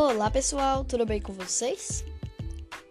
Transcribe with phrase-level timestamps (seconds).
[0.00, 2.04] Olá pessoal, tudo bem com vocês?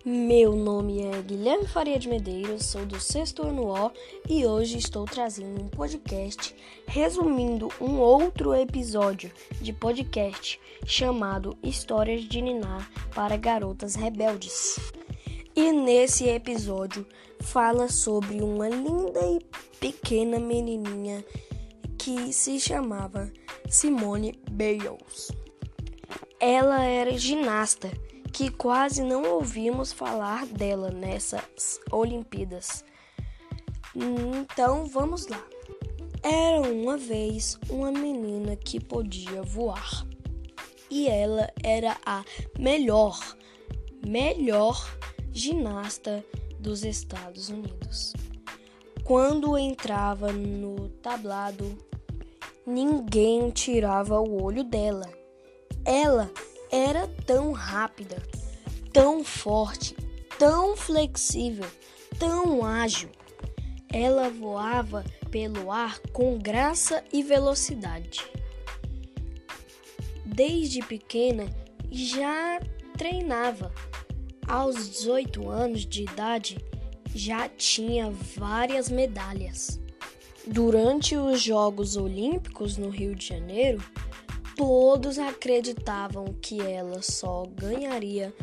[0.04, 3.92] Meu nome é Guilherme Faria de Medeiros, sou do sexto ano O
[4.28, 6.54] e hoje estou trazendo um podcast
[6.86, 9.32] resumindo um outro episódio
[9.62, 12.86] de podcast chamado Histórias de Niná
[13.16, 14.78] para Garotas Rebeldes.
[15.56, 17.08] E nesse episódio
[17.40, 19.40] fala sobre uma linda e
[19.80, 21.24] pequena menininha
[21.98, 23.32] que se chamava
[23.70, 25.32] Simone Biles.
[26.40, 27.90] Ela era ginasta,
[28.32, 32.86] que quase não ouvimos falar dela nessas Olimpíadas.
[33.96, 35.44] Então vamos lá.
[36.22, 40.06] Era uma vez uma menina que podia voar.
[40.92, 42.24] E ela era a
[42.60, 43.20] melhor,
[44.06, 44.96] melhor
[45.32, 46.24] ginasta
[46.60, 48.14] dos Estados Unidos.
[49.04, 51.78] Quando entrava no tablado,
[52.66, 55.10] ninguém tirava o olho dela.
[55.88, 56.30] Ela
[56.70, 58.22] era tão rápida,
[58.92, 59.96] tão forte,
[60.38, 61.66] tão flexível,
[62.20, 63.10] tão ágil.
[63.90, 68.30] Ela voava pelo ar com graça e velocidade.
[70.26, 71.46] Desde pequena
[71.90, 72.60] já
[72.98, 73.72] treinava.
[74.46, 76.58] Aos 18 anos de idade
[77.16, 79.80] já tinha várias medalhas.
[80.46, 83.82] Durante os Jogos Olímpicos no Rio de Janeiro,
[84.58, 88.34] Todos acreditavam que ela só ganharia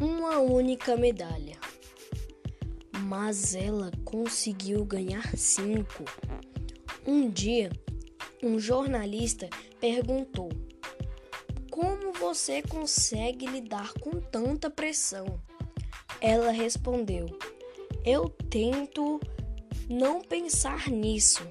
[0.00, 1.58] uma única medalha.
[3.00, 6.04] Mas ela conseguiu ganhar cinco.
[7.04, 7.72] Um dia,
[8.40, 9.50] um jornalista
[9.80, 10.50] perguntou:
[11.68, 15.42] Como você consegue lidar com tanta pressão?
[16.20, 17.26] Ela respondeu:
[18.04, 19.18] Eu tento
[19.90, 21.42] não pensar nisso.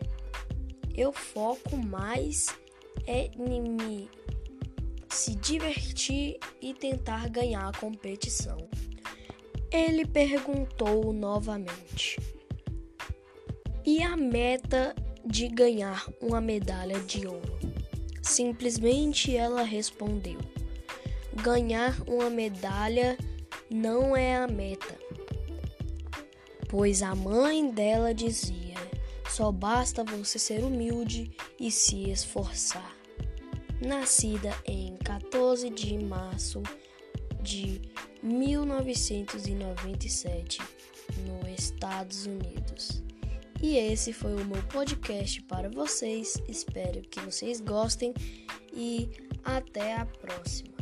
[0.96, 2.48] Eu foco mais
[3.08, 4.10] é me
[5.10, 8.58] se divertir e tentar ganhar a competição.
[9.72, 12.20] Ele perguntou novamente:
[13.86, 17.60] E a meta de ganhar uma medalha de ouro?
[18.22, 20.40] Simplesmente ela respondeu:
[21.42, 23.18] Ganhar uma medalha
[23.70, 24.98] não é a meta,
[26.68, 28.65] pois a mãe dela dizia:
[29.30, 32.96] só basta você ser humilde e se esforçar
[33.86, 36.62] nascida em 14 de março
[37.42, 37.82] de
[38.24, 40.60] 1997
[41.20, 43.04] nos Estados Unidos.
[43.62, 46.42] E esse foi o meu podcast para vocês.
[46.48, 48.14] Espero que vocês gostem
[48.74, 49.08] e
[49.44, 50.75] até a próxima.